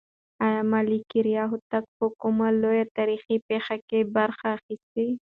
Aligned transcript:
آیا 0.45 0.61
ملکیار 0.73 1.27
هوتک 1.51 1.83
په 1.97 2.05
کومه 2.21 2.47
لویه 2.61 2.85
تاریخي 2.97 3.35
پېښه 3.47 3.75
کې 3.89 3.99
برخه 4.15 4.47
اخیستې؟ 4.57 5.05